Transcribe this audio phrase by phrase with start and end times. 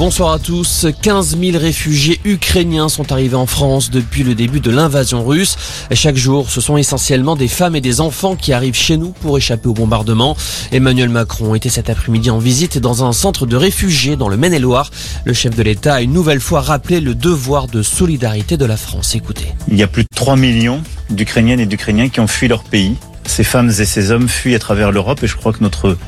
[0.00, 0.86] Bonsoir à tous.
[1.02, 5.58] 15 000 réfugiés ukrainiens sont arrivés en France depuis le début de l'invasion russe.
[5.92, 9.36] Chaque jour, ce sont essentiellement des femmes et des enfants qui arrivent chez nous pour
[9.36, 10.38] échapper au bombardement.
[10.72, 14.90] Emmanuel Macron était cet après-midi en visite dans un centre de réfugiés dans le Maine-et-Loire.
[15.26, 18.78] Le chef de l'État a une nouvelle fois rappelé le devoir de solidarité de la
[18.78, 19.14] France.
[19.14, 19.52] Écoutez.
[19.68, 20.80] Il y a plus de 3 millions
[21.10, 22.96] d'Ukrainiennes et d'Ukrainiens qui ont fui leur pays.
[23.26, 25.98] Ces femmes et ces hommes fuient à travers l'Europe et je crois que notre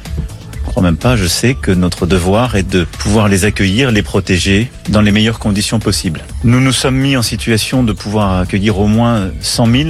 [0.72, 4.72] crois même pas, je sais que notre devoir est de pouvoir les accueillir, les protéger
[4.88, 6.22] dans les meilleures conditions possibles.
[6.44, 9.88] Nous nous sommes mis en situation de pouvoir accueillir au moins 100 000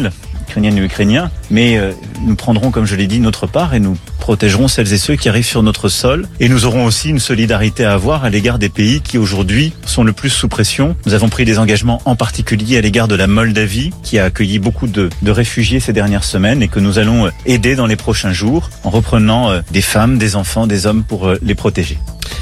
[0.52, 1.92] Ukrainiennes et Ukrainiens, mais euh,
[2.26, 5.30] nous prendrons, comme je l'ai dit, notre part et nous protégerons celles et ceux qui
[5.30, 6.28] arrivent sur notre sol.
[6.40, 10.04] Et nous aurons aussi une solidarité à avoir à l'égard des pays qui aujourd'hui sont
[10.04, 10.94] le plus sous pression.
[11.06, 14.58] Nous avons pris des engagements en particulier à l'égard de la Moldavie, qui a accueilli
[14.58, 18.34] beaucoup de, réfugiés ces dernières semaines et que nous allons euh, aider dans les prochains
[18.34, 21.96] jours en reprenant euh, des femmes, des enfants, des hommes pour les protéger.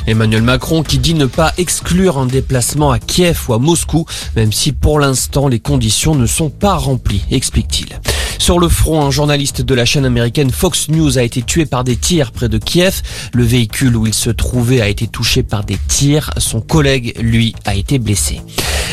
[0.07, 4.53] Emmanuel Macron qui dit ne pas exclure un déplacement à Kiev ou à Moscou, même
[4.53, 7.99] si pour l'instant les conditions ne sont pas remplies, explique-t-il.
[8.39, 11.85] Sur le front, un journaliste de la chaîne américaine Fox News a été tué par
[11.85, 13.03] des tirs près de Kiev.
[13.35, 16.31] Le véhicule où il se trouvait a été touché par des tirs.
[16.39, 18.41] Son collègue, lui, a été blessé.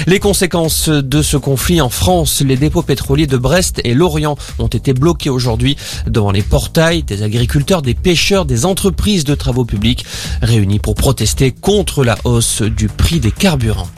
[0.06, 4.68] Les conséquences de ce conflit en France, les dépôts pétroliers de Brest et Lorient ont
[4.68, 10.06] été bloqués aujourd'hui devant les portails des agriculteurs, des pêcheurs, des entreprises de travaux publics
[10.42, 13.90] réunis pour protester contre la hausse du prix des carburants.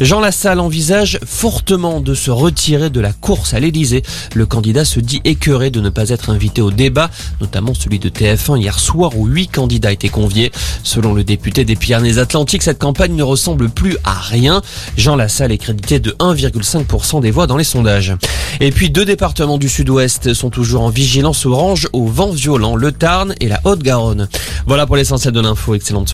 [0.00, 4.02] Jean Lassalle envisage fortement de se retirer de la course à l'Elysée.
[4.34, 7.10] Le candidat se dit écœuré de ne pas être invité au débat,
[7.42, 10.52] notamment celui de TF1 hier soir où huit candidats étaient conviés.
[10.84, 14.62] Selon le député des Pyrénées-Atlantiques, cette campagne ne ressemble plus à rien.
[14.96, 18.14] Jean Lassalle est crédité de 1,5% des voix dans les sondages.
[18.60, 22.90] Et puis deux départements du sud-ouest sont toujours en vigilance orange au vent violent, le
[22.90, 24.28] Tarn et la Haute-Garonne.
[24.66, 25.74] Voilà pour l'essentiel de l'info.
[25.74, 26.08] Excellente